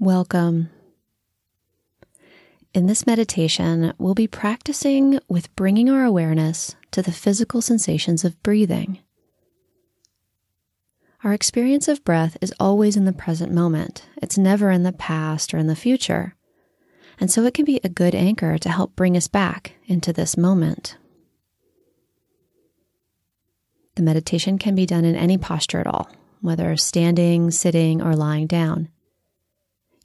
Welcome. 0.00 0.70
In 2.72 2.86
this 2.86 3.04
meditation, 3.04 3.92
we'll 3.98 4.14
be 4.14 4.28
practicing 4.28 5.18
with 5.26 5.54
bringing 5.56 5.90
our 5.90 6.04
awareness 6.04 6.76
to 6.92 7.02
the 7.02 7.10
physical 7.10 7.60
sensations 7.60 8.24
of 8.24 8.40
breathing. 8.44 9.00
Our 11.24 11.32
experience 11.32 11.88
of 11.88 12.04
breath 12.04 12.36
is 12.40 12.54
always 12.60 12.96
in 12.96 13.06
the 13.06 13.12
present 13.12 13.52
moment, 13.52 14.06
it's 14.22 14.38
never 14.38 14.70
in 14.70 14.84
the 14.84 14.92
past 14.92 15.52
or 15.52 15.58
in 15.58 15.66
the 15.66 15.74
future. 15.74 16.36
And 17.18 17.28
so 17.28 17.42
it 17.42 17.54
can 17.54 17.64
be 17.64 17.80
a 17.82 17.88
good 17.88 18.14
anchor 18.14 18.56
to 18.56 18.68
help 18.68 18.94
bring 18.94 19.16
us 19.16 19.26
back 19.26 19.72
into 19.86 20.12
this 20.12 20.36
moment. 20.36 20.96
The 23.96 24.02
meditation 24.02 24.58
can 24.58 24.76
be 24.76 24.86
done 24.86 25.04
in 25.04 25.16
any 25.16 25.38
posture 25.38 25.80
at 25.80 25.88
all, 25.88 26.08
whether 26.40 26.76
standing, 26.76 27.50
sitting, 27.50 28.00
or 28.00 28.14
lying 28.14 28.46
down 28.46 28.90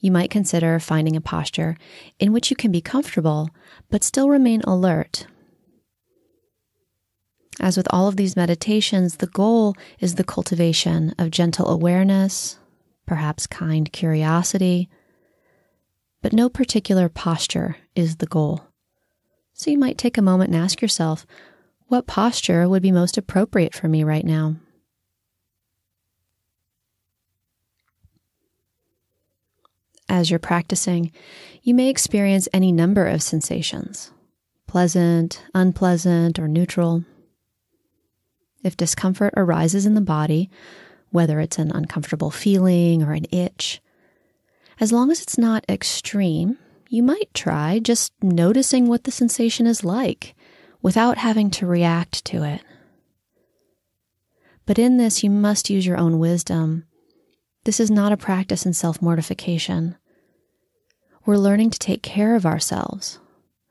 you 0.04 0.12
might 0.12 0.30
consider 0.30 0.80
finding 0.80 1.16
a 1.16 1.22
posture 1.22 1.78
in 2.20 2.34
which 2.34 2.50
you 2.50 2.58
can 2.58 2.74
be 2.74 2.82
comfortable 2.82 3.50
but 3.90 4.04
still 4.04 4.28
remain 4.28 4.60
alert. 4.64 5.26
As 7.58 7.78
with 7.78 7.88
all 7.90 8.10
of 8.10 8.18
these 8.18 8.36
meditations, 8.36 9.18
the 9.18 9.28
goal 9.28 9.76
is 10.00 10.16
the 10.16 10.24
cultivation 10.26 11.16
of 11.18 11.32
gentle 11.32 11.70
awareness, 11.70 12.60
perhaps 13.06 13.48
kind 13.48 13.94
curiosity, 13.94 14.90
but 16.22 16.34
no 16.34 16.50
particular 16.50 17.08
posture 17.08 17.78
is 17.96 18.18
the 18.18 18.26
goal. 18.26 18.66
So 19.54 19.72
you 19.72 19.78
might 19.78 19.98
take 19.98 20.18
a 20.18 20.22
moment 20.22 20.52
and 20.52 20.62
ask 20.62 20.82
yourself, 20.82 21.26
what 21.88 22.08
posture 22.08 22.68
would 22.68 22.82
be 22.82 22.92
most 22.92 23.18
appropriate 23.18 23.74
for 23.74 23.88
me 23.88 24.04
right 24.04 24.26
now? 24.26 24.58
As 30.14 30.30
you're 30.30 30.38
practicing, 30.38 31.12
you 31.64 31.74
may 31.74 31.90
experience 31.90 32.48
any 32.54 32.72
number 32.72 33.08
of 33.08 33.24
sensations 33.24 34.12
pleasant, 34.68 35.44
unpleasant, 35.56 36.38
or 36.38 36.48
neutral. 36.48 37.04
If 38.64 38.78
discomfort 38.78 39.34
arises 39.36 39.88
in 39.88 39.96
the 39.96 40.02
body, 40.02 40.52
whether 41.10 41.40
it's 41.40 41.58
an 41.58 41.72
uncomfortable 41.72 42.30
feeling 42.30 43.02
or 43.02 43.14
an 43.14 43.26
itch, 43.32 43.82
as 44.80 44.92
long 44.92 45.10
as 45.10 45.20
it's 45.20 45.40
not 45.40 45.66
extreme, 45.68 46.60
you 46.90 47.02
might 47.02 47.34
try 47.34 47.80
just 47.80 48.14
noticing 48.22 48.88
what 48.88 49.06
the 49.06 49.12
sensation 49.12 49.66
is 49.66 49.84
like 49.84 50.36
without 50.84 51.18
having 51.18 51.50
to 51.50 51.66
react 51.66 52.24
to 52.26 52.44
it. 52.44 52.62
But 54.68 54.78
in 54.78 54.98
this, 54.98 55.24
you 55.24 55.32
must 55.32 55.72
use 55.72 55.88
your 55.88 55.98
own 55.98 56.20
wisdom. 56.20 56.86
This 57.64 57.80
is 57.80 57.90
not 57.90 58.12
a 58.12 58.18
practice 58.18 58.64
in 58.64 58.74
self 58.74 59.02
mortification 59.02 59.96
we're 61.26 61.38
learning 61.38 61.70
to 61.72 61.80
take 61.80 62.04
care 62.04 62.36
of 62.36 62.46
ourselves. 62.46 63.20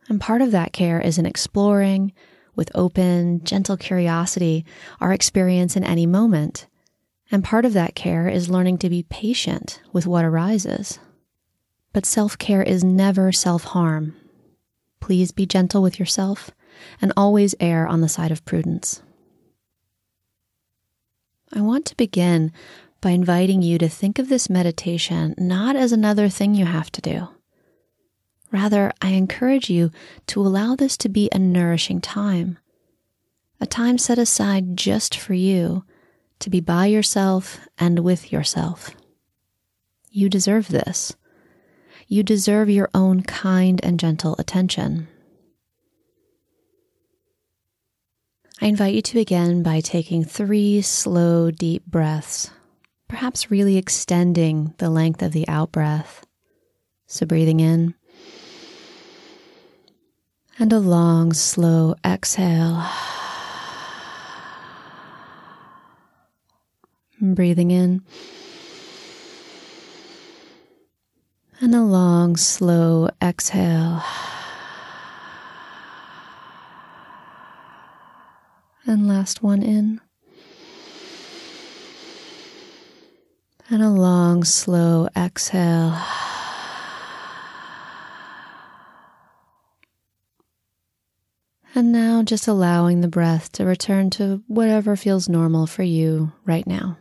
And 0.09 0.21
part 0.21 0.43
of 0.43 0.51
that 0.51 0.73
care 0.73 1.01
is 1.01 1.19
in 1.19 1.27
exploring 1.27 2.13
with 2.55 2.71
open, 2.75 3.43
gentle 3.45 3.77
curiosity 3.77 4.65
our 5.01 5.13
experience 5.13 5.77
in 5.77 5.85
any 5.85 6.07
moment. 6.07 6.67
And 7.31 7.45
part 7.45 7.65
of 7.65 7.73
that 7.73 7.95
care 7.95 8.29
is 8.29 8.51
learning 8.51 8.79
to 8.79 8.91
be 8.91 9.05
patient 9.05 9.81
with 9.93 10.07
what 10.07 10.25
arises. 10.25 10.99
But 11.93 12.07
self 12.07 12.37
care 12.39 12.63
is 12.63 12.85
never 12.85 13.33
self 13.33 13.65
harm. 13.65 14.17
Please 15.01 15.33
be 15.33 15.47
gentle 15.47 15.83
with 15.83 15.99
yourself 15.99 16.51
and 17.01 17.13
always 17.17 17.55
err 17.61 17.87
on 17.87 18.01
the 18.01 18.09
side 18.09 18.31
of 18.31 18.45
prudence. 18.45 19.03
I 21.53 21.61
want 21.61 21.85
to 21.87 21.97
begin 21.97 22.53
by 23.01 23.11
inviting 23.11 23.63
you 23.63 23.79
to 23.79 23.89
think 23.89 24.19
of 24.19 24.29
this 24.29 24.49
meditation 24.49 25.35
not 25.37 25.77
as 25.77 25.93
another 25.93 26.29
thing 26.29 26.55
you 26.55 26.65
have 26.65 26.91
to 26.93 27.01
do 27.01 27.29
Rather, 28.53 28.93
I 29.01 29.09
encourage 29.11 29.71
you 29.71 29.91
to 30.27 30.41
allow 30.41 30.77
this 30.77 30.99
to 30.99 31.09
be 31.09 31.31
a 31.33 31.39
nourishing 31.39 32.03
time, 32.03 32.59
a 33.61 33.67
time 33.67 33.97
set 33.97 34.19
aside 34.19 34.77
just 34.77 35.17
for 35.17 35.33
you 35.33 35.85
to 36.39 36.51
be 36.51 36.61
by 36.61 36.87
yourself 36.87 37.61
and 37.79 38.01
with 38.01 38.31
yourself. 38.31 38.91
You 40.11 40.29
deserve 40.29 40.69
this. 40.69 41.17
You 42.07 42.23
deserve 42.23 42.69
your 42.69 42.91
own 42.93 43.23
kind 43.23 43.81
and 43.83 43.99
gentle 43.99 44.37
attention. 44.39 45.09
I 48.61 48.67
invite 48.67 48.95
you 48.95 49.03
to 49.03 49.15
begin 49.15 49.63
by 49.63 49.81
taking 49.81 50.25
three 50.25 50.83
slow, 50.83 51.51
deep 51.51 51.87
breaths, 51.87 52.51
perhaps 53.09 53.51
really 53.51 53.79
extending 53.79 54.75
the 54.77 54.91
length 54.91 55.23
of 55.23 55.33
the 55.33 55.49
out 55.49 55.73
breath. 55.73 56.27
So, 57.07 57.25
breathing 57.25 57.61
in 57.61 57.95
and 60.59 60.73
a 60.73 60.79
long, 60.79 61.33
slow 61.33 61.95
exhale. 62.05 62.85
Breathing 67.21 67.71
in. 67.71 68.03
And 71.61 71.75
a 71.75 71.83
long, 71.83 72.37
slow 72.37 73.09
exhale. 73.23 74.03
And 78.85 79.07
last 79.07 79.43
one 79.43 79.63
in. 79.63 80.01
And 83.71 83.83
a 83.83 83.89
long, 83.89 84.45
slow 84.45 85.09
exhale. 85.17 85.97
And 91.75 91.91
now 91.91 92.23
just 92.23 92.49
allowing 92.49 93.01
the 93.01 93.09
breath 93.09 93.51
to 93.53 93.65
return 93.65 94.11
to 94.11 94.43
whatever 94.47 94.95
feels 94.95 95.29
normal 95.29 95.67
for 95.67 95.83
you 95.83 96.33
right 96.45 96.67
now. 96.67 96.99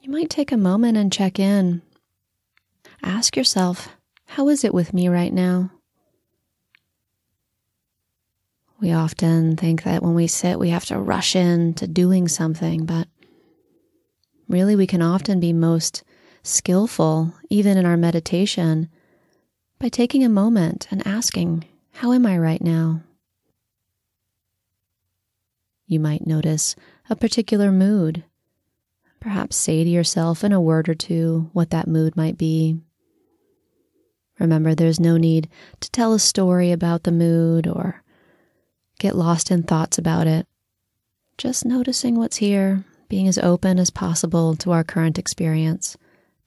You 0.00 0.10
might 0.10 0.30
take 0.30 0.50
a 0.50 0.56
moment 0.56 0.96
and 0.96 1.12
check 1.12 1.38
in. 1.38 1.82
Ask 3.02 3.36
yourself, 3.36 3.88
how 4.26 4.48
is 4.48 4.64
it 4.64 4.74
with 4.74 4.92
me 4.92 5.08
right 5.08 5.32
now? 5.32 5.70
We 8.80 8.92
often 8.92 9.56
think 9.56 9.84
that 9.84 10.02
when 10.02 10.14
we 10.14 10.26
sit, 10.26 10.58
we 10.58 10.70
have 10.70 10.86
to 10.86 10.98
rush 10.98 11.36
into 11.36 11.86
doing 11.86 12.26
something, 12.26 12.86
but 12.86 13.06
really, 14.48 14.74
we 14.74 14.86
can 14.86 15.02
often 15.02 15.38
be 15.38 15.52
most 15.52 16.02
skillful, 16.42 17.34
even 17.48 17.76
in 17.76 17.86
our 17.86 17.96
meditation, 17.96 18.88
by 19.78 19.88
taking 19.88 20.24
a 20.24 20.28
moment 20.28 20.86
and 20.90 21.06
asking, 21.06 21.64
How 21.92 22.12
am 22.12 22.26
I 22.26 22.38
right 22.38 22.62
now? 22.62 23.02
You 25.86 26.00
might 26.00 26.26
notice 26.26 26.76
a 27.08 27.16
particular 27.16 27.72
mood. 27.72 28.24
Perhaps 29.18 29.56
say 29.56 29.84
to 29.84 29.90
yourself 29.90 30.44
in 30.44 30.52
a 30.52 30.60
word 30.60 30.88
or 30.88 30.94
two 30.94 31.50
what 31.52 31.70
that 31.70 31.88
mood 31.88 32.16
might 32.16 32.38
be. 32.38 32.78
Remember, 34.38 34.74
there's 34.74 35.00
no 35.00 35.16
need 35.18 35.48
to 35.80 35.90
tell 35.90 36.14
a 36.14 36.18
story 36.18 36.72
about 36.72 37.02
the 37.02 37.12
mood 37.12 37.66
or 37.66 38.02
get 38.98 39.16
lost 39.16 39.50
in 39.50 39.62
thoughts 39.62 39.98
about 39.98 40.26
it. 40.26 40.46
Just 41.36 41.64
noticing 41.64 42.16
what's 42.16 42.36
here, 42.36 42.84
being 43.08 43.28
as 43.28 43.36
open 43.38 43.78
as 43.78 43.90
possible 43.90 44.54
to 44.56 44.70
our 44.70 44.84
current 44.84 45.18
experience 45.18 45.96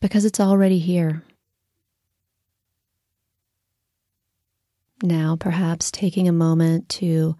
because 0.03 0.25
it's 0.25 0.41
already 0.41 0.79
here. 0.79 1.23
Now, 5.01 5.37
perhaps 5.39 5.91
taking 5.91 6.27
a 6.27 6.33
moment 6.33 6.89
to 6.99 7.37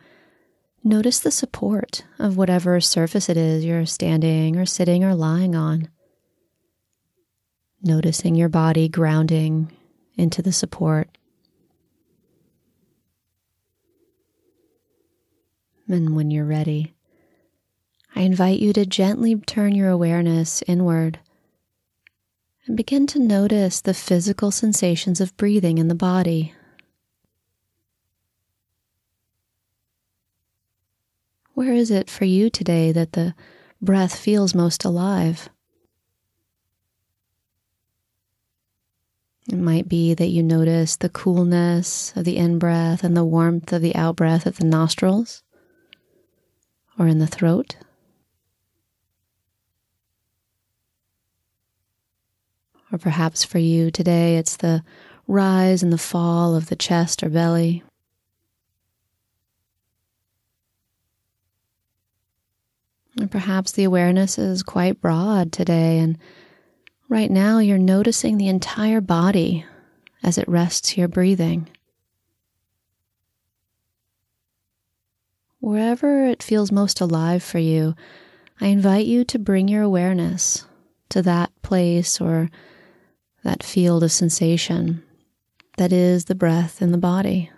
notice 0.82 1.20
the 1.20 1.30
support 1.30 2.06
of 2.20 2.38
whatever 2.38 2.80
surface 2.80 3.28
it 3.28 3.36
is 3.36 3.66
you're 3.66 3.86
standing 3.86 4.56
or 4.56 4.66
sitting 4.66 5.04
or 5.04 5.14
lying 5.14 5.58
on. 5.58 5.90
Noticing 7.82 8.34
your 8.34 8.48
body 8.48 8.88
grounding 8.88 9.70
into 10.16 10.42
the 10.42 10.54
support. 10.54 11.10
And 15.90 16.16
when 16.16 16.32
you're 16.32 16.46
ready, 16.46 16.94
I 18.16 18.22
invite 18.22 18.62
you 18.62 18.72
to 18.72 18.86
gently 18.86 19.36
turn 19.36 19.76
your 19.76 19.90
awareness 19.90 20.64
inward 20.66 21.20
and 22.66 22.78
begin 22.78 23.06
to 23.08 23.20
notice 23.20 23.82
the 23.82 23.94
physical 23.94 24.52
sensations 24.52 25.20
of 25.20 25.36
breathing 25.38 25.78
in 25.78 25.90
the 25.90 25.96
body. 25.96 26.54
Where 31.54 31.74
is 31.74 31.92
it 31.92 32.10
for 32.10 32.26
you 32.26 32.50
today 32.50 32.92
that 32.92 33.14
the 33.14 33.36
breath 33.82 34.18
feels 34.18 34.56
most 34.56 34.86
alive? 34.86 35.50
It 39.50 39.58
might 39.58 39.90
be 39.90 40.14
that 40.14 40.28
you 40.28 40.42
notice 40.42 40.96
the 40.96 41.10
coolness 41.10 42.14
of 42.16 42.24
the 42.24 42.38
in 42.38 42.60
breath 42.60 43.04
and 43.04 43.16
the 43.16 43.26
warmth 43.26 43.74
of 43.74 43.82
the 43.82 43.96
out 43.96 44.16
breath 44.16 44.48
at 44.48 44.56
the 44.56 44.66
nostrils 44.66 45.44
or 46.98 47.08
in 47.08 47.20
the 47.20 47.28
throat. 47.28 47.76
Or 52.92 52.98
perhaps 52.98 53.44
for 53.44 53.58
you 53.58 53.90
today, 53.90 54.38
it's 54.38 54.58
the 54.58 54.84
rise 55.28 55.82
and 55.82 55.92
the 55.92 55.98
fall 55.98 56.56
of 56.56 56.68
the 56.68 56.76
chest 56.76 57.24
or 57.24 57.30
belly. 57.30 57.84
And 63.18 63.30
perhaps 63.30 63.72
the 63.72 63.84
awareness 63.84 64.38
is 64.38 64.64
quite 64.64 65.00
broad 65.00 65.52
today, 65.52 66.00
and 66.00 66.18
right 67.10 67.30
now 67.30 67.60
you're 67.60 67.78
noticing 67.78 68.38
the 68.38 68.48
entire 68.48 69.02
body 69.02 69.66
as 70.24 70.38
it 70.38 70.48
rests 70.48 70.98
your 70.98 71.08
breathing. 71.08 71.70
Wherever 75.60 76.26
it 76.26 76.44
feels 76.44 76.72
most 76.72 77.00
alive 77.00 77.44
for 77.44 77.60
you, 77.60 77.96
I 78.60 78.68
invite 78.68 79.06
you 79.06 79.24
to 79.26 79.40
bring 79.40 79.68
your 79.68 79.84
awareness 79.84 80.66
to 81.10 81.22
that 81.22 81.52
place 81.62 82.20
or 82.20 82.50
that 83.44 83.64
field 83.64 84.04
of 84.04 84.12
sensation 84.12 85.04
that 85.78 85.92
is 85.92 86.26
the 86.26 86.36
breath 86.36 86.82
in 86.82 86.92
the 86.92 86.98
body. 86.98 87.50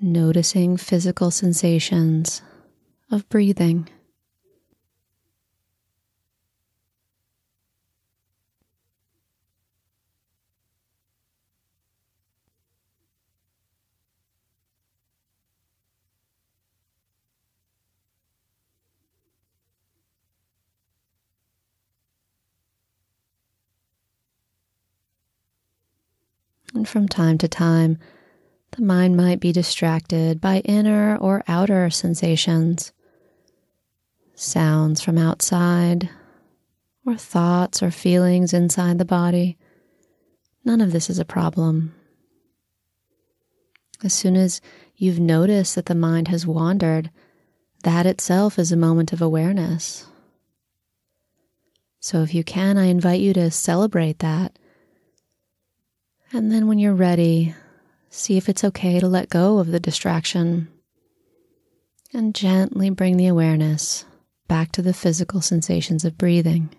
Noticing 0.00 0.76
physical 0.76 1.30
sensations 1.30 2.40
of 3.10 3.28
breathing. 3.28 3.88
And 26.74 26.86
from 26.86 27.08
time 27.08 27.38
to 27.38 27.48
time, 27.48 27.98
the 28.72 28.82
mind 28.82 29.16
might 29.16 29.40
be 29.40 29.52
distracted 29.52 30.40
by 30.40 30.58
inner 30.60 31.16
or 31.16 31.42
outer 31.48 31.88
sensations, 31.90 32.92
sounds 34.34 35.00
from 35.00 35.16
outside, 35.16 36.10
or 37.06 37.16
thoughts 37.16 37.82
or 37.82 37.90
feelings 37.90 38.52
inside 38.52 38.98
the 38.98 39.04
body. 39.04 39.56
None 40.64 40.80
of 40.80 40.92
this 40.92 41.08
is 41.08 41.18
a 41.18 41.24
problem. 41.24 41.94
As 44.04 44.12
soon 44.12 44.36
as 44.36 44.60
you've 44.94 45.18
noticed 45.18 45.74
that 45.74 45.86
the 45.86 45.94
mind 45.94 46.28
has 46.28 46.46
wandered, 46.46 47.10
that 47.82 48.06
itself 48.06 48.58
is 48.58 48.70
a 48.70 48.76
moment 48.76 49.12
of 49.12 49.22
awareness. 49.22 50.06
So, 52.00 52.22
if 52.22 52.34
you 52.34 52.44
can, 52.44 52.76
I 52.78 52.86
invite 52.86 53.20
you 53.20 53.32
to 53.32 53.50
celebrate 53.50 54.20
that 54.20 54.56
and 56.32 56.52
then 56.52 56.66
when 56.68 56.78
you're 56.78 56.94
ready, 56.94 57.54
see 58.10 58.36
if 58.36 58.48
it's 58.48 58.64
okay 58.64 59.00
to 59.00 59.08
let 59.08 59.28
go 59.28 59.58
of 59.58 59.68
the 59.68 59.80
distraction 59.80 60.68
and 62.12 62.34
gently 62.34 62.90
bring 62.90 63.16
the 63.16 63.26
awareness 63.26 64.04
back 64.48 64.72
to 64.72 64.82
the 64.82 64.94
physical 64.94 65.40
sensations 65.40 66.04
of 66.04 66.18
breathing. 66.18 66.70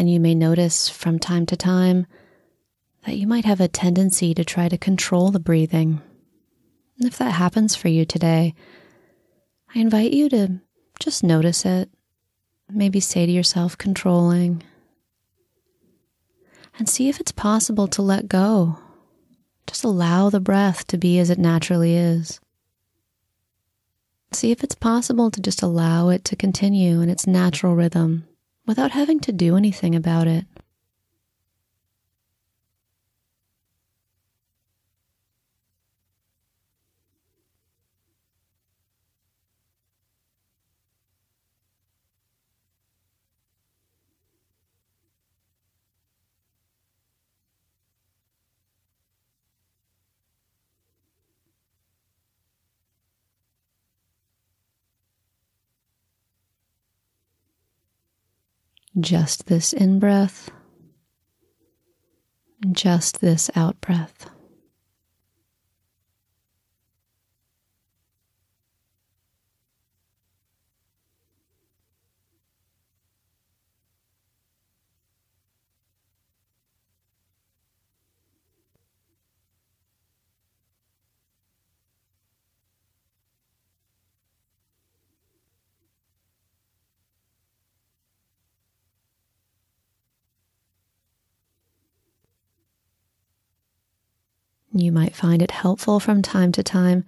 And 0.00 0.10
you 0.10 0.18
may 0.18 0.34
notice 0.34 0.88
from 0.88 1.18
time 1.18 1.44
to 1.44 1.58
time 1.58 2.06
that 3.04 3.18
you 3.18 3.26
might 3.26 3.44
have 3.44 3.60
a 3.60 3.68
tendency 3.68 4.32
to 4.32 4.46
try 4.46 4.66
to 4.66 4.78
control 4.78 5.30
the 5.30 5.38
breathing. 5.38 6.00
And 6.96 7.06
if 7.06 7.18
that 7.18 7.32
happens 7.32 7.76
for 7.76 7.88
you 7.88 8.06
today, 8.06 8.54
I 9.74 9.78
invite 9.78 10.14
you 10.14 10.30
to 10.30 10.62
just 11.00 11.22
notice 11.22 11.66
it. 11.66 11.90
Maybe 12.70 12.98
say 12.98 13.26
to 13.26 13.30
yourself, 13.30 13.76
controlling. 13.76 14.62
And 16.78 16.88
see 16.88 17.10
if 17.10 17.20
it's 17.20 17.32
possible 17.32 17.86
to 17.88 18.00
let 18.00 18.26
go. 18.26 18.78
Just 19.66 19.84
allow 19.84 20.30
the 20.30 20.40
breath 20.40 20.86
to 20.86 20.96
be 20.96 21.18
as 21.18 21.28
it 21.28 21.38
naturally 21.38 21.94
is. 21.94 22.40
See 24.32 24.50
if 24.50 24.64
it's 24.64 24.76
possible 24.76 25.30
to 25.30 25.42
just 25.42 25.60
allow 25.60 26.08
it 26.08 26.24
to 26.24 26.36
continue 26.36 27.02
in 27.02 27.10
its 27.10 27.26
natural 27.26 27.74
rhythm 27.74 28.26
without 28.70 28.92
having 28.92 29.18
to 29.18 29.32
do 29.32 29.56
anything 29.56 29.96
about 29.96 30.28
it. 30.28 30.44
Just 58.98 59.46
this 59.46 59.72
in 59.72 59.98
breath, 59.98 60.50
just 62.72 63.20
this 63.20 63.50
out 63.54 63.80
breath. 63.80 64.28
You 94.72 94.92
might 94.92 95.16
find 95.16 95.42
it 95.42 95.50
helpful 95.50 95.98
from 95.98 96.22
time 96.22 96.52
to 96.52 96.62
time 96.62 97.04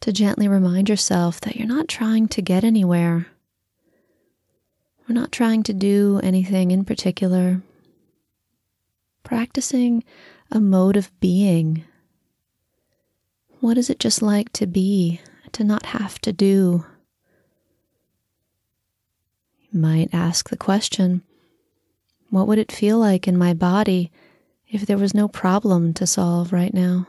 to 0.00 0.12
gently 0.12 0.46
remind 0.46 0.88
yourself 0.88 1.40
that 1.40 1.56
you're 1.56 1.66
not 1.66 1.88
trying 1.88 2.28
to 2.28 2.42
get 2.42 2.62
anywhere. 2.62 3.26
We're 5.08 5.14
not 5.14 5.32
trying 5.32 5.64
to 5.64 5.72
do 5.72 6.20
anything 6.22 6.70
in 6.70 6.84
particular. 6.84 7.62
Practicing 9.24 10.04
a 10.50 10.60
mode 10.60 10.96
of 10.96 11.10
being. 11.20 11.84
What 13.60 13.76
is 13.76 13.90
it 13.90 13.98
just 13.98 14.22
like 14.22 14.52
to 14.52 14.66
be, 14.66 15.20
to 15.52 15.64
not 15.64 15.86
have 15.86 16.20
to 16.20 16.32
do? 16.32 16.84
You 19.70 19.80
might 19.80 20.14
ask 20.14 20.48
the 20.48 20.56
question 20.56 21.22
what 22.30 22.46
would 22.46 22.58
it 22.58 22.70
feel 22.70 22.98
like 22.98 23.26
in 23.26 23.36
my 23.36 23.52
body 23.52 24.12
if 24.68 24.86
there 24.86 24.98
was 24.98 25.14
no 25.14 25.28
problem 25.28 25.92
to 25.94 26.06
solve 26.06 26.52
right 26.52 26.74
now. 26.74 27.06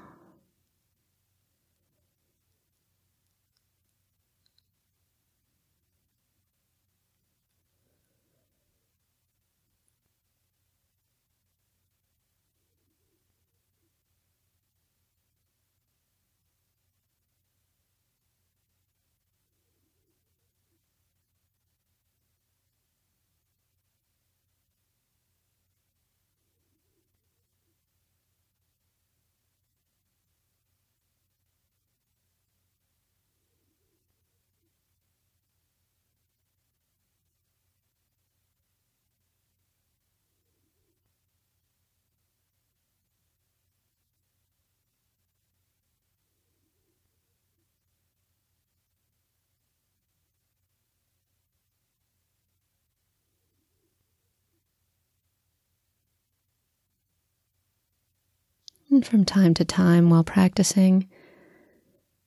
And 58.95 59.05
from 59.05 59.25
time 59.25 59.53
to 59.55 59.65
time 59.65 60.09
while 60.09 60.23
practicing, 60.23 61.09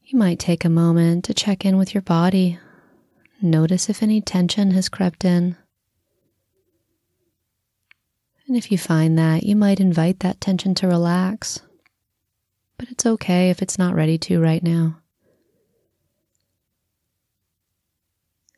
you 0.05 0.19
might 0.19 0.39
take 0.39 0.67
a 0.67 0.69
moment 0.69 1.25
to 1.25 1.33
check 1.33 1.65
in 1.65 1.79
with 1.79 1.95
your 1.95 2.03
body. 2.03 2.59
Notice 3.41 3.89
if 3.89 4.03
any 4.03 4.21
tension 4.21 4.73
has 4.73 4.91
crept 4.91 5.25
in. 5.25 5.57
And 8.47 8.55
if 8.55 8.71
you 8.71 8.77
find 8.77 9.19
that, 9.19 9.45
you 9.45 9.57
might 9.57 9.81
invite 9.81 10.21
that 10.21 10.43
tension 10.43 10.75
to 10.75 10.87
relax. 10.87 11.63
But 12.77 12.91
it's 12.91 13.07
okay 13.07 13.49
if 13.49 13.63
it's 13.63 13.79
not 13.79 13.95
ready 13.95 14.19
to 14.19 14.39
right 14.39 14.63
now. 14.63 14.99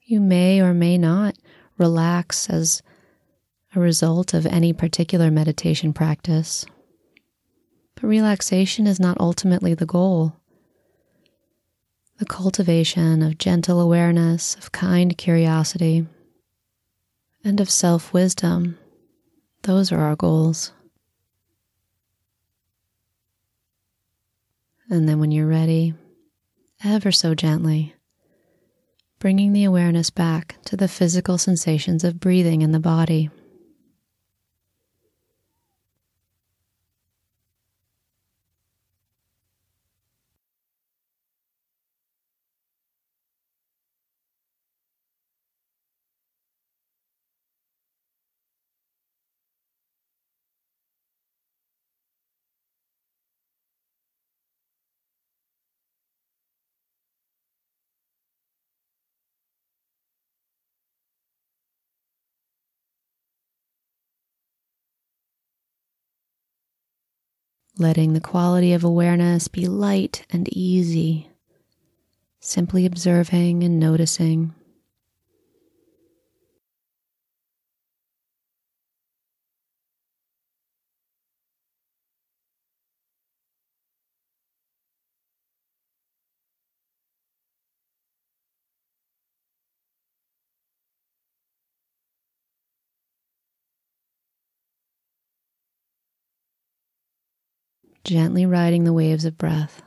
You 0.03 0.19
may 0.19 0.61
or 0.61 0.75
may 0.75 0.99
not 0.99 1.37
relax 1.79 2.51
as 2.51 2.83
a 3.77 3.79
result 3.79 4.35
of 4.35 4.47
any 4.47 4.73
particular 4.73 5.31
meditation 5.31 5.93
practice. 5.93 6.67
But 8.01 8.09
relaxation 8.09 8.87
is 8.87 8.99
not 8.99 9.21
ultimately 9.21 9.75
the 9.75 9.87
goal. 9.87 10.37
The 12.19 12.27
cultivation 12.27 13.23
of 13.23 13.39
gentle 13.39 13.81
awareness, 13.81 14.55
of 14.57 14.73
kind 14.73 15.17
curiosity, 15.17 16.07
and 17.45 17.61
of 17.61 17.71
self 17.71 18.13
wisdom 18.13 18.79
those 19.63 19.93
are 19.93 20.01
our 20.01 20.17
goals. 20.17 20.73
And 24.89 25.09
then 25.09 25.21
when 25.21 25.31
you're 25.31 25.47
ready, 25.47 25.95
ever 26.83 27.13
so 27.13 27.35
gently, 27.35 27.95
bringing 29.19 29.53
the 29.53 29.65
awareness 29.65 30.11
back 30.11 30.57
to 30.65 30.77
the 30.77 30.89
physical 30.89 31.37
sensations 31.37 32.05
of 32.05 32.19
breathing 32.19 32.63
in 32.63 32.73
the 32.73 32.81
body. 32.81 33.31
Letting 67.81 68.13
the 68.13 68.21
quality 68.21 68.73
of 68.75 68.85
awareness 68.85 69.49
be 69.49 69.67
light 69.67 70.27
and 70.31 70.49
easy, 70.53 71.31
simply 72.39 72.85
observing 72.85 73.65
and 73.65 73.81
noticing. 73.81 74.55
Gently 98.05 98.47
riding 98.47 98.85
the 98.85 98.93
waves 98.93 99.25
of 99.25 99.39
breath. 99.39 99.83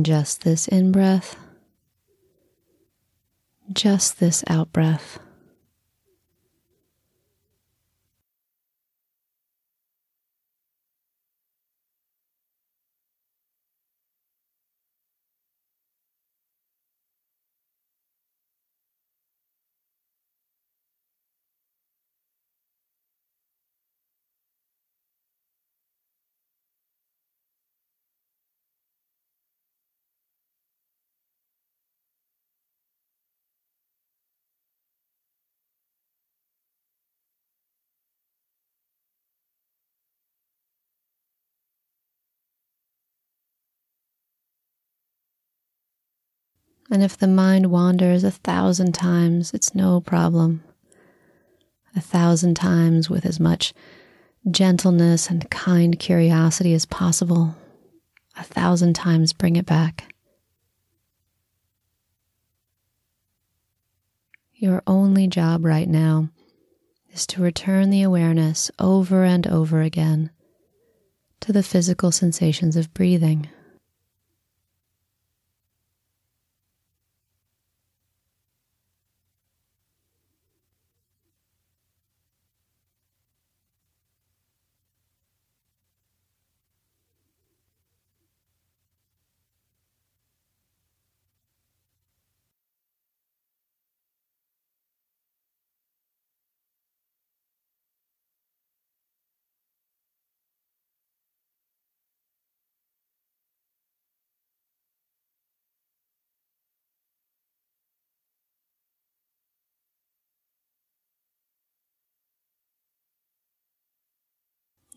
Just 0.00 0.44
this 0.44 0.66
in 0.66 0.92
breath, 0.92 1.36
just 3.70 4.18
this 4.18 4.42
out 4.48 4.72
breath. 4.72 5.18
And 46.90 47.02
if 47.02 47.16
the 47.16 47.26
mind 47.26 47.70
wanders 47.70 48.24
a 48.24 48.30
thousand 48.30 48.92
times, 48.92 49.54
it's 49.54 49.74
no 49.74 50.00
problem. 50.00 50.62
A 51.96 52.00
thousand 52.00 52.54
times 52.54 53.08
with 53.08 53.24
as 53.24 53.40
much 53.40 53.72
gentleness 54.50 55.30
and 55.30 55.48
kind 55.50 55.98
curiosity 55.98 56.74
as 56.74 56.84
possible. 56.84 57.54
A 58.36 58.42
thousand 58.42 58.94
times 58.94 59.32
bring 59.32 59.56
it 59.56 59.66
back. 59.66 60.12
Your 64.54 64.82
only 64.86 65.26
job 65.26 65.64
right 65.64 65.88
now 65.88 66.30
is 67.12 67.26
to 67.28 67.42
return 67.42 67.90
the 67.90 68.02
awareness 68.02 68.70
over 68.78 69.24
and 69.24 69.46
over 69.46 69.82
again 69.82 70.30
to 71.40 71.52
the 71.52 71.62
physical 71.62 72.10
sensations 72.10 72.76
of 72.76 72.92
breathing. 72.94 73.48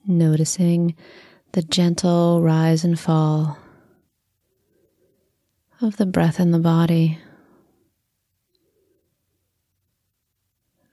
Noticing 0.08 0.96
the 1.52 1.62
gentle 1.62 2.42
rise 2.42 2.84
and 2.84 3.00
fall 3.00 3.58
of 5.82 5.98
the 5.98 6.06
breath 6.06 6.40
in 6.40 6.52
the 6.52 6.60
body. 6.60 7.20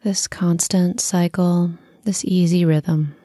This 0.03 0.29
constant 0.29 1.01
cycle, 1.01 1.71
this 2.05 2.25
easy 2.25 2.65
rhythm. 2.65 3.17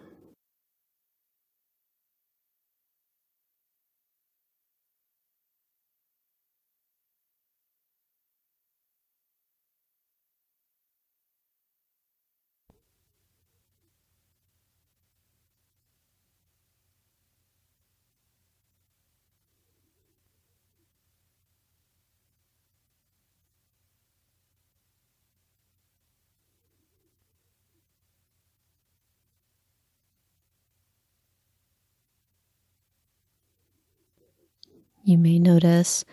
You 35.03 35.17
may 35.17 35.39
notice 35.39 36.05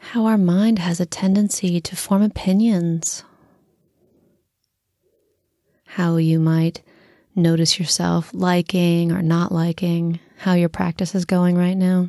how 0.00 0.26
our 0.26 0.38
mind 0.38 0.78
has 0.78 1.00
a 1.00 1.06
tendency 1.06 1.80
to 1.80 1.96
form 1.96 2.22
opinions. 2.22 3.22
How 5.84 6.16
you 6.16 6.38
might 6.38 6.82
notice 7.34 7.78
yourself 7.78 8.30
liking 8.32 9.12
or 9.12 9.22
not 9.22 9.52
liking 9.52 10.20
how 10.38 10.54
your 10.54 10.68
practice 10.68 11.14
is 11.14 11.24
going 11.24 11.56
right 11.56 11.76
now. 11.76 12.08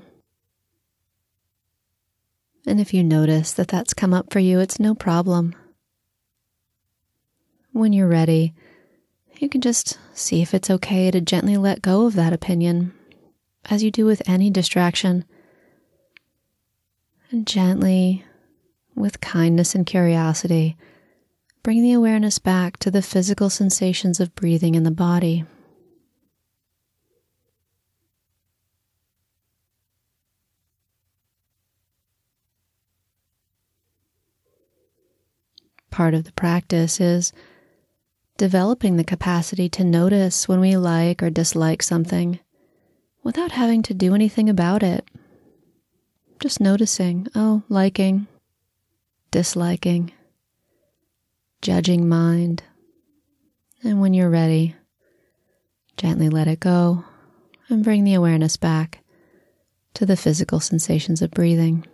And 2.66 2.82
if 2.82 2.94
you 2.94 3.04
notice 3.04 3.54
that 3.54 3.70
that's 3.70 3.94
come 3.94 4.13
up 4.13 4.32
for 4.32 4.39
you, 4.39 4.60
it's 4.60 4.80
no 4.80 4.94
problem. 4.94 5.56
When 7.72 7.94
you're 7.94 8.08
ready, 8.10 8.54
you 9.39 9.48
can 9.48 9.62
just 9.62 9.98
see 10.13 10.42
if 10.42 10.54
it's 10.54 10.70
okay 10.70 11.12
to 11.12 11.22
gently 11.22 11.56
let 11.56 11.82
go 11.82 12.06
of 12.06 12.16
that 12.16 12.34
opinion, 12.34 12.94
as 13.66 13.84
you 13.84 13.92
do 13.92 14.06
with 14.06 14.22
any 14.27 14.50
distraction. 14.50 15.24
And 17.29 17.46
gently, 17.46 18.25
with 18.96 19.22
kindness 19.22 19.75
and 19.75 19.86
curiosity, 19.86 20.77
bring 21.63 21.81
the 21.81 21.93
awareness 21.93 22.39
back 22.39 22.77
to 22.77 22.89
the 22.89 23.01
physical 23.01 23.50
sensations 23.50 24.19
of 24.19 24.36
breathing 24.36 24.75
in 24.75 24.84
the 24.84 24.91
body. 24.91 25.46
part 35.98 36.13
of 36.13 36.25
the 36.25 36.31
practice 36.34 37.01
is 37.01 37.34
developing 38.38 38.98
the 38.98 39.03
capacity 39.03 39.67
to 39.67 39.84
notice 39.84 40.48
when 40.48 40.60
we 40.60 40.77
like 40.77 41.24
or 41.24 41.31
dislike 41.31 41.81
something 41.81 42.39
without 43.24 43.50
having 43.50 43.81
to 43.81 43.96
do 43.96 44.13
anything 44.13 44.48
about 44.48 44.84
it. 44.84 45.10
Just 46.39 46.60
noticing, 46.62 47.27
oh, 47.34 47.63
liking, 47.67 48.27
disliking, 49.32 50.12
judging 51.63 52.08
mind. 52.08 52.63
And 53.84 54.00
when 54.00 54.13
you're 54.13 54.29
ready, 54.29 54.75
gently 55.98 56.29
let 56.29 56.48
it 56.48 56.60
go 56.60 57.03
and 57.70 57.84
bring 57.84 58.03
the 58.03 58.13
awareness 58.13 58.56
back 58.56 59.03
to 59.96 60.06
the 60.06 60.15
physical 60.15 60.60
sensations 60.60 61.24
of 61.24 61.32
breathing. 61.32 61.86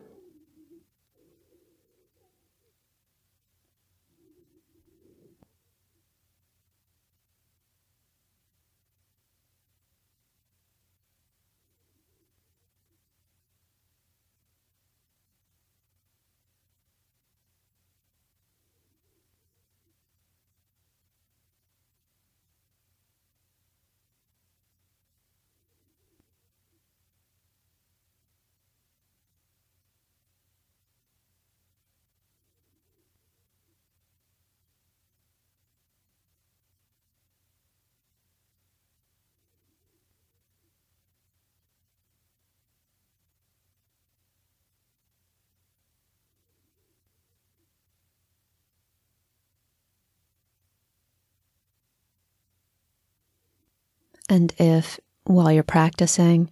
And 54.34 54.52
if, 54.58 55.00
while 55.26 55.52
you're 55.52 55.62
practicing, 55.62 56.50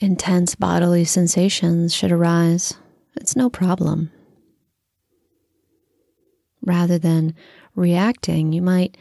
intense 0.00 0.54
bodily 0.54 1.04
sensations 1.04 1.94
should 1.94 2.10
arise, 2.10 2.72
it's 3.16 3.36
no 3.36 3.50
problem. 3.50 4.10
Rather 6.62 6.96
than 6.96 7.34
reacting, 7.74 8.54
you 8.54 8.62
might 8.62 8.96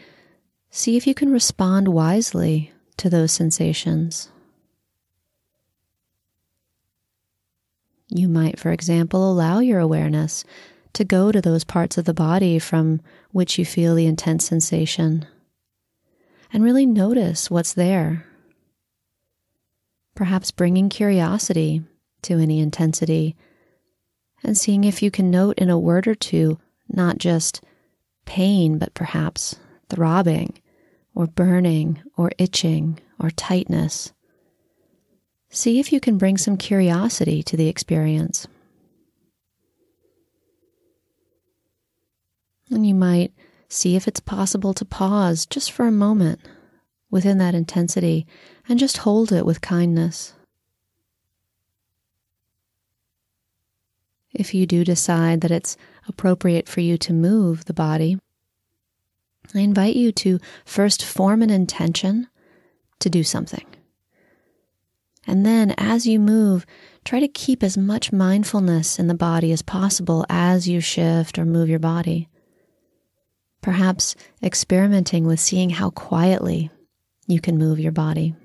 see 0.71 0.97
if 0.97 1.08
you 1.08 1.13
can 1.13 1.32
respond 1.32 1.88
wisely 1.88 2.73
to 2.97 3.10
those 3.10 3.32
sensations. 3.32 4.28
You 8.10 8.28
might, 8.28 8.60
for 8.60 8.73
example, 8.73 9.32
allow 9.32 9.60
your 9.60 9.80
awareness 9.80 10.43
to 10.91 11.06
go 11.06 11.32
to 11.32 11.39
those 11.39 11.63
parts 11.63 11.97
of 11.97 12.04
the 12.04 12.13
body 12.13 12.60
from 12.60 12.99
which 13.32 13.58
you 13.58 13.65
feel 13.65 13.95
the 13.95 14.06
intense 14.06 14.45
sensation 14.45 15.26
and 16.54 16.63
really 16.63 16.86
notice 16.86 17.50
what's 17.50 17.74
there. 17.74 18.26
Perhaps 20.13 20.52
bringing 20.52 20.88
curiosity 20.88 21.82
to 22.22 22.38
any 22.38 22.60
intensity 22.60 23.36
and 24.44 24.56
seeing 24.56 24.84
if 24.84 25.02
you 25.02 25.10
can 25.10 25.32
note 25.32 25.58
in 25.58 25.72
a 25.72 25.80
word 25.80 26.08
or 26.08 26.13
two 26.13 26.60
not 26.88 27.18
just 27.18 27.62
pain, 28.26 28.78
but 28.78 28.94
perhaps 28.94 29.56
throbbing 29.89 30.62
or 31.16 31.26
burning 31.26 32.02
or 32.16 32.32
itching 32.38 33.00
or 33.20 33.32
tightness. 33.32 34.13
See 35.50 35.80
if 35.80 35.92
you 35.92 36.00
can 36.00 36.18
bring 36.18 36.38
some 36.38 36.58
curiosity 36.58 37.42
to 37.44 37.58
the 37.58 37.68
experience. 37.68 38.48
And 42.70 42.88
you 42.88 42.96
might 42.96 43.32
See 43.74 43.96
if 43.96 44.08
it's 44.08 44.20
possible 44.20 44.76
to 44.76 44.86
pause 44.86 45.48
just 45.48 45.72
for 45.72 45.88
a 45.88 45.92
moment 45.92 46.40
within 47.10 47.40
that 47.40 47.56
intensity 47.56 48.28
and 48.70 48.78
just 48.78 48.98
hold 48.98 49.32
it 49.32 49.48
with 49.48 49.62
kindness. 49.62 50.36
If 54.32 54.54
you 54.54 54.68
do 54.68 54.84
decide 54.84 55.42
that 55.42 55.50
it's 55.50 55.76
appropriate 56.08 56.70
for 56.70 56.82
you 56.82 57.00
to 57.00 57.14
move 57.14 57.66
the 57.66 57.74
body, 57.74 58.20
I 59.56 59.62
invite 59.62 59.96
you 59.96 60.12
to 60.12 60.40
first 60.66 61.04
form 61.04 61.42
an 61.42 61.50
intention 61.50 62.28
to 63.00 63.10
do 63.10 63.24
something. 63.24 63.66
And 65.26 65.48
then, 65.48 65.74
as 65.80 66.06
you 66.06 66.20
move, 66.20 66.68
try 67.04 67.20
to 67.20 67.28
keep 67.28 67.64
as 67.64 67.76
much 67.76 68.14
mindfulness 68.14 69.00
in 69.00 69.08
the 69.08 69.16
body 69.16 69.52
as 69.52 69.64
possible 69.64 70.28
as 70.30 70.68
you 70.68 70.80
shift 70.80 71.40
or 71.40 71.46
move 71.46 71.70
your 71.70 71.80
body 71.80 72.30
perhaps 73.63 74.15
experimenting 74.43 75.26
with 75.26 75.39
seeing 75.39 75.71
how 75.71 75.89
quietly 75.89 76.69
you 77.26 77.39
can 77.39 77.58
move 77.58 77.80
your 77.80 77.91
body. 77.91 78.36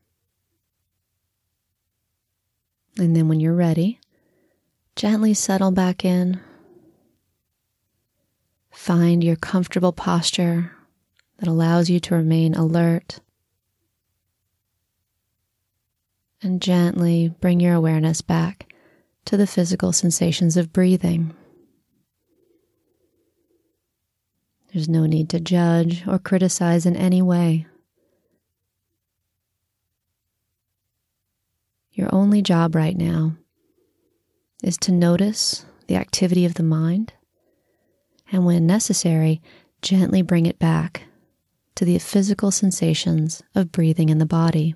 And 2.96 3.14
then 3.14 3.28
when 3.28 3.40
you're 3.40 3.54
ready, 3.54 4.00
gently 4.96 5.34
settle 5.34 5.72
back 5.72 6.04
in. 6.04 6.40
Find 8.70 9.22
your 9.22 9.36
comfortable 9.36 9.92
posture 9.92 10.72
that 11.38 11.48
allows 11.48 11.90
you 11.90 12.00
to 12.00 12.14
remain 12.14 12.54
alert. 12.54 13.20
And 16.40 16.62
gently 16.62 17.34
bring 17.40 17.58
your 17.58 17.74
awareness 17.74 18.22
back 18.22 18.72
to 19.24 19.36
the 19.36 19.46
physical 19.46 19.92
sensations 19.92 20.56
of 20.56 20.72
breathing. 20.72 21.34
There's 24.72 24.88
no 24.88 25.06
need 25.06 25.28
to 25.30 25.40
judge 25.40 26.06
or 26.06 26.18
criticize 26.18 26.84
in 26.84 26.94
any 26.96 27.22
way. 27.22 27.66
Your 31.92 32.14
only 32.14 32.42
job 32.42 32.74
right 32.74 32.96
now 32.96 33.36
is 34.62 34.76
to 34.78 34.92
notice 34.92 35.64
the 35.86 35.96
activity 35.96 36.44
of 36.44 36.54
the 36.54 36.62
mind 36.62 37.12
and, 38.30 38.44
when 38.44 38.66
necessary, 38.66 39.40
gently 39.80 40.22
bring 40.22 40.46
it 40.46 40.58
back 40.58 41.04
to 41.74 41.84
the 41.84 41.98
physical 41.98 42.50
sensations 42.50 43.42
of 43.54 43.72
breathing 43.72 44.10
in 44.10 44.18
the 44.18 44.26
body. 44.26 44.74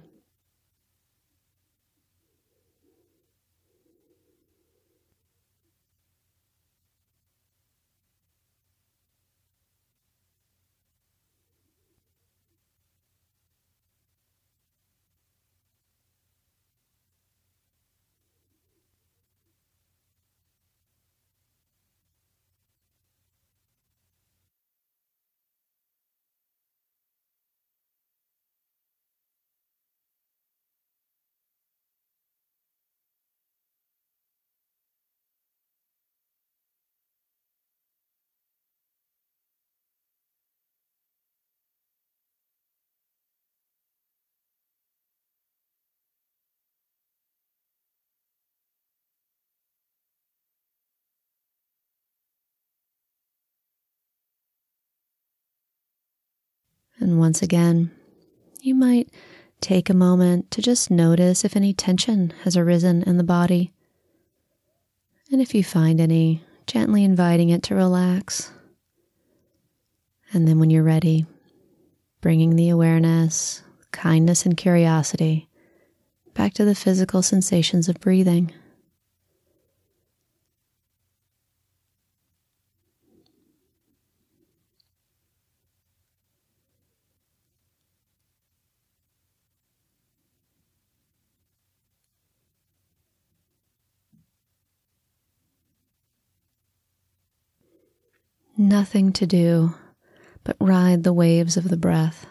And 57.02 57.18
once 57.18 57.42
again, 57.42 57.90
you 58.60 58.76
might 58.76 59.10
take 59.60 59.90
a 59.90 59.94
moment 59.94 60.52
to 60.52 60.62
just 60.62 60.88
notice 60.88 61.44
if 61.44 61.56
any 61.56 61.72
tension 61.72 62.32
has 62.44 62.56
arisen 62.56 63.02
in 63.02 63.16
the 63.16 63.24
body. 63.24 63.72
And 65.32 65.40
if 65.40 65.52
you 65.52 65.64
find 65.64 66.00
any, 66.00 66.44
gently 66.68 67.02
inviting 67.02 67.50
it 67.50 67.64
to 67.64 67.74
relax. 67.74 68.52
And 70.32 70.46
then 70.46 70.60
when 70.60 70.70
you're 70.70 70.84
ready, 70.84 71.26
bringing 72.20 72.54
the 72.54 72.68
awareness, 72.68 73.64
kindness, 73.90 74.46
and 74.46 74.56
curiosity 74.56 75.48
back 76.34 76.54
to 76.54 76.64
the 76.64 76.76
physical 76.76 77.20
sensations 77.20 77.88
of 77.88 77.98
breathing. 77.98 78.52
Nothing 98.72 99.12
to 99.12 99.26
do 99.26 99.74
but 100.44 100.56
ride 100.58 101.02
the 101.02 101.12
waves 101.12 101.58
of 101.58 101.68
the 101.68 101.76
breath. 101.76 102.24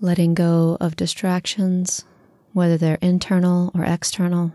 Letting 0.00 0.32
go 0.32 0.78
of 0.80 0.96
distractions, 0.96 2.06
whether 2.54 2.78
they're 2.78 2.96
internal 3.02 3.70
or 3.74 3.84
external, 3.84 4.54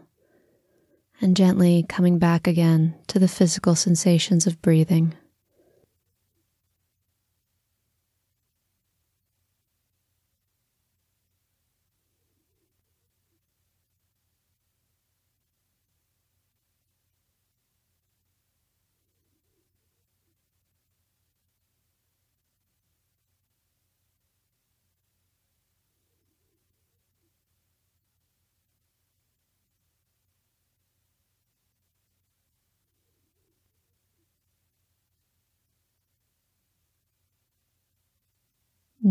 and 1.21 1.38
gently 1.38 1.85
coming 1.88 2.17
back 2.17 2.47
again 2.47 2.95
to 3.05 3.19
the 3.19 3.27
physical 3.27 3.75
sensations 3.75 4.47
of 4.47 4.63
breathing. 4.63 5.13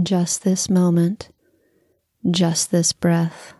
Just 0.02 0.44
this 0.44 0.68
moment, 0.68 1.30
just 2.30 2.70
this 2.70 2.92
breath. 2.92 3.54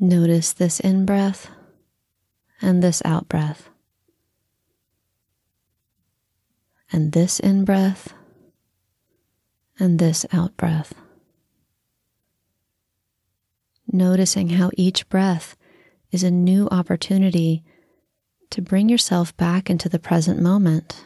Notice 0.00 0.52
this 0.52 0.78
in 0.78 1.04
breath 1.04 1.50
and 2.62 2.82
this 2.82 3.02
out 3.04 3.28
breath. 3.28 3.68
And 6.92 7.12
this 7.12 7.40
in 7.40 7.64
breath 7.64 8.14
and 9.78 9.98
this 9.98 10.24
out 10.32 10.56
breath. 10.56 10.94
Noticing 13.90 14.50
how 14.50 14.70
each 14.76 15.08
breath 15.08 15.56
is 16.12 16.22
a 16.22 16.30
new 16.30 16.68
opportunity 16.70 17.64
to 18.50 18.62
bring 18.62 18.88
yourself 18.88 19.36
back 19.36 19.68
into 19.68 19.88
the 19.88 19.98
present 19.98 20.40
moment. 20.40 21.04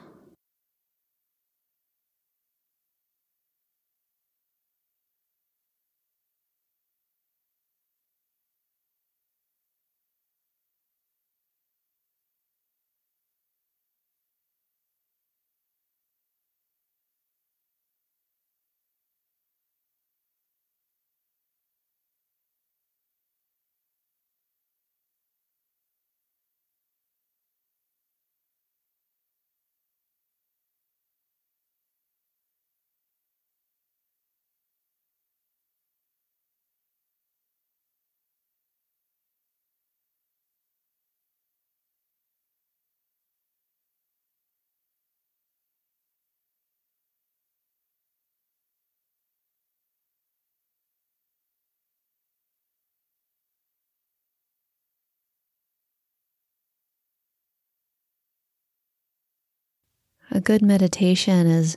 A 60.34 60.40
good 60.40 60.62
meditation 60.62 61.46
is 61.46 61.76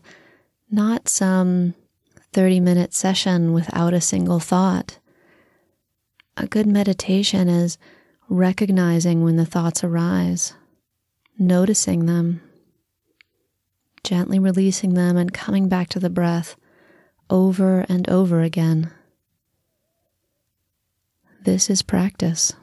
not 0.71 1.09
some 1.09 1.73
30 2.31 2.61
minute 2.61 2.93
session 2.93 3.51
without 3.51 3.93
a 3.93 3.99
single 3.99 4.39
thought. 4.39 4.97
A 6.37 6.47
good 6.47 6.65
meditation 6.65 7.49
is 7.49 7.77
recognizing 8.29 9.23
when 9.23 9.35
the 9.35 9.45
thoughts 9.45 9.83
arise, 9.83 10.53
noticing 11.37 12.05
them, 12.05 12.41
gently 14.05 14.39
releasing 14.39 14.93
them, 14.93 15.17
and 15.17 15.33
coming 15.33 15.67
back 15.67 15.89
to 15.89 15.99
the 15.99 16.09
breath 16.09 16.55
over 17.29 17.81
and 17.89 18.09
over 18.09 18.41
again. 18.41 18.89
This 21.43 21.69
is 21.69 21.81
practice. 21.81 22.53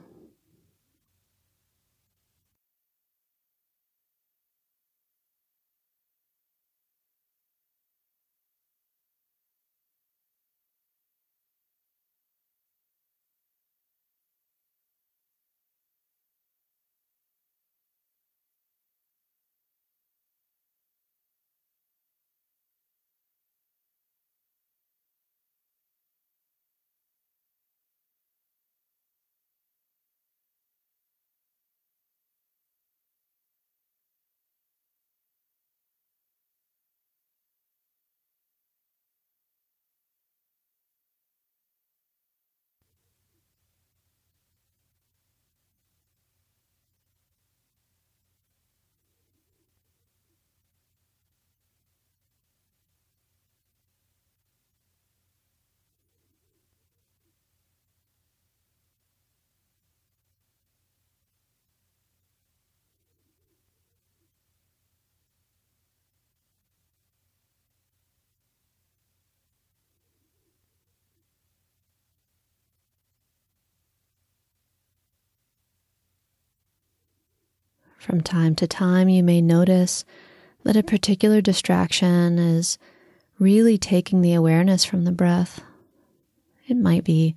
From 78.03 78.21
time 78.21 78.57
to 78.57 78.67
time, 78.67 79.09
you 79.09 79.23
may 79.23 79.41
notice 79.41 80.05
that 80.65 80.77
a 80.77 80.83
particular 80.83 81.41
distraction 81.41 82.37
is 82.37 82.77
really 83.39 83.79
taking 83.79 84.23
the 84.23 84.35
awareness 84.35 84.85
from 84.85 85.05
the 85.05 85.13
breath. 85.13 85.61
It 86.67 86.77
might 86.77 87.05
be 87.05 87.37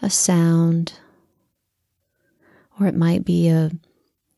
a 0.00 0.08
sound, 0.08 0.94
or 2.80 2.86
it 2.86 2.94
might 2.96 3.26
be 3.26 3.48
a 3.48 3.70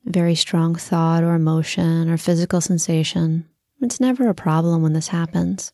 very 0.04 0.34
strong 0.34 0.74
thought 0.74 1.22
or 1.22 1.36
emotion 1.36 2.10
or 2.10 2.16
physical 2.16 2.60
sensation. 2.60 3.48
It's 3.80 4.00
never 4.00 4.28
a 4.28 4.34
problem 4.34 4.82
when 4.82 4.92
this 4.92 5.08
happens. 5.08 5.72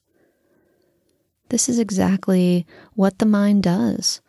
This 1.48 1.70
is 1.70 1.78
exactly 1.78 2.66
what 2.92 3.18
the 3.18 3.24
mind 3.24 3.62
does. 3.62 4.20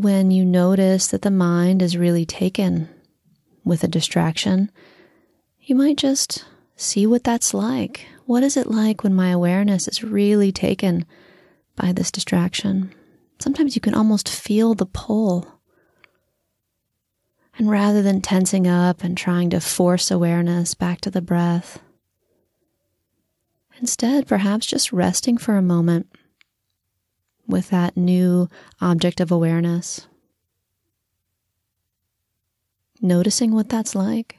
When 0.00 0.30
you 0.30 0.46
notice 0.46 1.08
that 1.08 1.20
the 1.20 1.30
mind 1.30 1.82
is 1.82 1.94
really 1.94 2.24
taken 2.24 2.88
with 3.64 3.84
a 3.84 3.86
distraction, 3.86 4.70
you 5.60 5.74
might 5.74 5.98
just 5.98 6.46
see 6.74 7.06
what 7.06 7.22
that's 7.22 7.52
like. 7.52 8.06
What 8.24 8.42
is 8.42 8.56
it 8.56 8.70
like 8.70 9.04
when 9.04 9.12
my 9.12 9.28
awareness 9.28 9.86
is 9.88 10.02
really 10.02 10.52
taken 10.52 11.04
by 11.76 11.92
this 11.92 12.10
distraction? 12.10 12.94
Sometimes 13.40 13.74
you 13.74 13.82
can 13.82 13.92
almost 13.92 14.26
feel 14.30 14.72
the 14.72 14.86
pull. 14.86 15.60
And 17.58 17.68
rather 17.68 18.00
than 18.00 18.22
tensing 18.22 18.66
up 18.66 19.04
and 19.04 19.18
trying 19.18 19.50
to 19.50 19.60
force 19.60 20.10
awareness 20.10 20.72
back 20.72 21.02
to 21.02 21.10
the 21.10 21.20
breath, 21.20 21.78
instead, 23.78 24.26
perhaps 24.26 24.64
just 24.64 24.94
resting 24.94 25.36
for 25.36 25.58
a 25.58 25.62
moment 25.62 26.06
with 27.50 27.70
that 27.70 27.96
new 27.96 28.48
object 28.80 29.20
of 29.20 29.30
awareness. 29.30 30.06
Noticing 33.00 33.52
what 33.52 33.68
that's 33.68 33.94
like. 33.94 34.38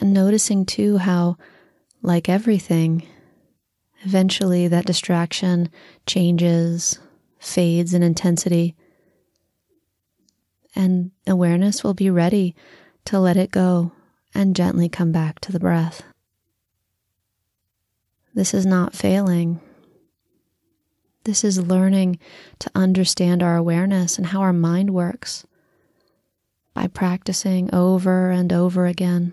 And 0.00 0.12
noticing 0.12 0.64
too 0.64 0.98
how, 0.98 1.36
like 2.00 2.28
everything, 2.28 3.06
eventually 4.02 4.68
that 4.68 4.86
distraction 4.86 5.70
changes, 6.06 6.98
fades 7.38 7.92
in 7.92 8.02
intensity, 8.02 8.74
and 10.74 11.10
awareness 11.26 11.84
will 11.84 11.94
be 11.94 12.10
ready 12.10 12.56
to 13.04 13.18
let 13.18 13.36
it 13.36 13.50
go 13.50 13.92
and 14.34 14.56
gently 14.56 14.88
come 14.88 15.12
back 15.12 15.38
to 15.40 15.52
the 15.52 15.60
breath. 15.60 16.02
This 18.34 18.54
is 18.54 18.64
not 18.64 18.94
failing. 18.94 19.60
This 21.24 21.44
is 21.44 21.62
learning 21.62 22.18
to 22.58 22.70
understand 22.74 23.42
our 23.42 23.56
awareness 23.56 24.18
and 24.18 24.26
how 24.26 24.40
our 24.40 24.52
mind 24.52 24.90
works 24.90 25.46
by 26.74 26.88
practicing 26.88 27.72
over 27.74 28.30
and 28.30 28.52
over 28.52 28.86
again. 28.86 29.32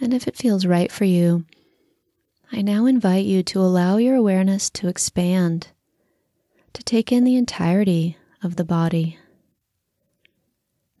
And 0.00 0.14
if 0.14 0.28
it 0.28 0.36
feels 0.36 0.66
right 0.66 0.92
for 0.92 1.04
you, 1.04 1.44
I 2.52 2.62
now 2.62 2.86
invite 2.86 3.26
you 3.26 3.42
to 3.44 3.60
allow 3.60 3.96
your 3.96 4.14
awareness 4.14 4.70
to 4.70 4.88
expand, 4.88 5.68
to 6.72 6.82
take 6.82 7.12
in 7.12 7.24
the 7.24 7.36
entirety 7.36 8.16
of 8.42 8.56
the 8.56 8.64
body. 8.64 9.18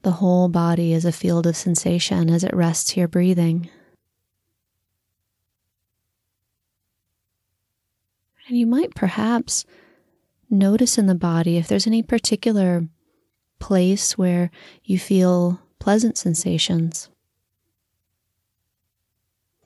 The 0.02 0.12
whole 0.12 0.48
body 0.48 0.92
is 0.92 1.04
a 1.04 1.12
field 1.12 1.46
of 1.46 1.56
sensation 1.56 2.28
as 2.28 2.44
it 2.44 2.54
rests 2.54 2.90
here 2.90 3.08
breathing. 3.08 3.70
And 8.48 8.58
you 8.58 8.66
might 8.66 8.94
perhaps 8.94 9.64
notice 10.50 10.98
in 10.98 11.06
the 11.06 11.14
body 11.14 11.56
if 11.56 11.68
there's 11.68 11.86
any 11.86 12.02
particular 12.02 12.88
place 13.58 14.16
where 14.16 14.50
you 14.84 14.98
feel 14.98 15.60
pleasant 15.78 16.16
sensations 16.16 17.10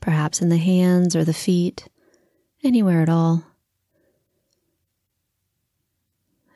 perhaps 0.03 0.43
in 0.43 0.51
the 0.51 0.59
hands 0.59 1.17
or 1.17 1.25
the 1.25 1.33
feet, 1.33 1.89
anywhere 2.63 3.01
at 3.01 3.09
all. 3.09 3.45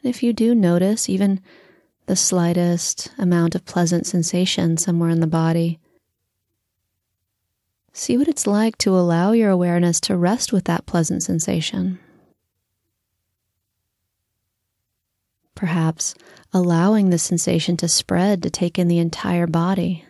If 0.03 0.23
you 0.23 0.35
do 0.35 0.55
notice 0.55 1.09
even 1.09 1.41
the 2.07 2.17
slightest 2.17 3.11
amount 3.19 3.55
of 3.55 3.65
pleasant 3.65 4.07
sensation 4.07 4.77
somewhere 4.77 5.11
in 5.11 5.21
the 5.21 5.27
body, 5.27 5.81
see 7.93 8.19
what 8.19 8.29
it's 8.29 8.47
like 8.47 8.77
to 8.79 8.95
allow 8.95 9.33
your 9.33 9.51
awareness 9.51 10.01
to 10.01 10.17
rest 10.17 10.53
with 10.53 10.65
that 10.65 10.87
pleasant 10.87 11.23
sensation. 11.23 11.99
Perhaps 15.55 16.15
allowing 16.53 17.11
the 17.11 17.19
sensation 17.19 17.77
to 17.79 17.89
spread 17.89 18.43
to 18.43 18.51
take 18.51 18.79
in 18.79 18.89
the 18.89 18.99
entire 18.99 19.47
body. 19.47 20.05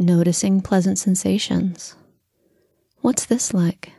Noticing 0.00 0.60
pleasant 0.60 0.98
sensations. 0.98 1.94
What's 3.00 3.26
this 3.26 3.54
like? 3.54 3.92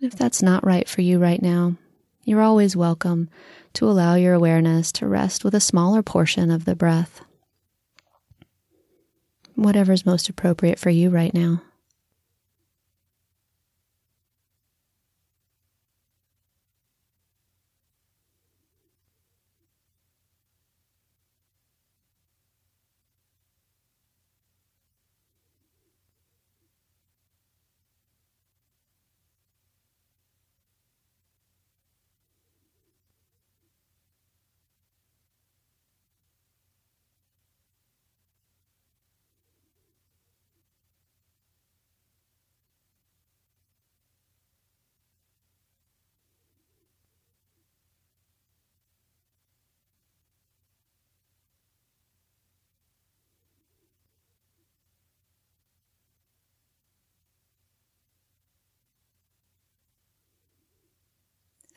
If 0.00 0.16
that's 0.16 0.42
not 0.42 0.64
right 0.64 0.88
for 0.88 1.02
you 1.02 1.18
right 1.18 1.40
now, 1.40 1.76
you're 2.24 2.42
always 2.42 2.74
welcome 2.74 3.28
to 3.74 3.88
allow 3.88 4.14
your 4.14 4.34
awareness 4.34 4.90
to 4.92 5.06
rest 5.06 5.44
with 5.44 5.54
a 5.54 5.60
smaller 5.60 6.02
portion 6.02 6.50
of 6.50 6.64
the 6.64 6.74
breath. 6.74 7.20
Whatever's 9.54 10.06
most 10.06 10.28
appropriate 10.28 10.78
for 10.78 10.90
you 10.90 11.10
right 11.10 11.32
now. 11.32 11.62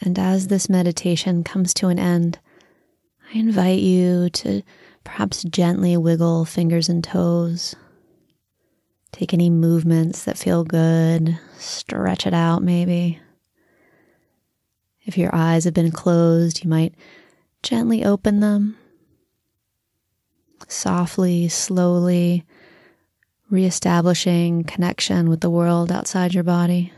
And 0.06 0.20
as 0.20 0.48
this 0.48 0.70
meditation 0.70 1.44
comes 1.44 1.74
to 1.76 1.88
an 1.88 1.98
end, 1.98 2.38
I 3.34 3.40
invite 3.40 3.80
you 3.80 4.30
to 4.30 4.62
perhaps 5.04 5.44
gently 5.44 5.98
wiggle 5.98 6.46
fingers 6.46 6.90
and 6.90 7.04
toes. 7.04 7.76
Take 9.12 9.34
any 9.34 9.50
movements 9.50 10.24
that 10.26 10.38
feel 10.38 10.64
good, 10.64 11.40
stretch 11.58 12.28
it 12.28 12.36
out 12.36 12.62
maybe. 12.62 13.20
If 15.06 15.18
your 15.18 15.34
eyes 15.34 15.64
have 15.64 15.74
been 15.74 15.92
closed, 15.92 16.64
you 16.64 16.70
might 16.70 16.94
gently 17.64 18.06
open 18.06 18.42
them. 18.42 18.78
softly, 20.68 21.48
slowly 21.48 22.44
reestablishing 23.50 24.64
connection 24.64 25.30
with 25.30 25.42
the 25.42 25.50
world 25.50 25.92
outside 25.92 26.34
your 26.34 26.44
body. 26.44 26.92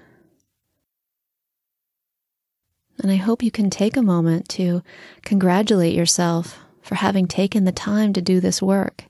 And 2.99 3.11
I 3.11 3.15
hope 3.15 3.43
you 3.43 3.51
can 3.51 3.69
take 3.69 3.95
a 3.95 4.01
moment 4.01 4.49
to 4.49 4.81
congratulate 5.23 5.93
yourself 5.93 6.59
for 6.81 6.95
having 6.95 7.27
taken 7.27 7.65
the 7.65 7.71
time 7.71 8.13
to 8.13 8.21
do 8.21 8.39
this 8.39 8.61
work. 8.61 9.03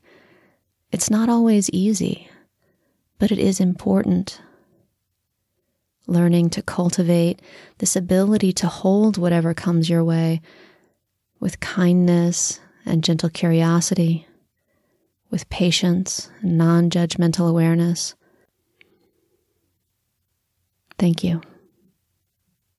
It's 0.90 1.10
not 1.10 1.28
always 1.28 1.70
easy, 1.70 2.28
but 3.18 3.30
it 3.30 3.38
is 3.38 3.60
important. 3.60 4.40
Learning 6.06 6.48
to 6.50 6.62
cultivate 6.62 7.40
this 7.78 7.94
ability 7.94 8.52
to 8.54 8.66
hold 8.66 9.18
whatever 9.18 9.52
comes 9.54 9.90
your 9.90 10.02
way 10.02 10.40
with 11.38 11.60
kindness 11.60 12.60
and 12.84 13.04
gentle 13.04 13.28
curiosity, 13.28 14.26
with 15.30 15.48
patience 15.50 16.30
and 16.40 16.56
non 16.56 16.90
judgmental 16.90 17.48
awareness. 17.48 18.14
Thank 20.98 21.22
you. 21.22 21.42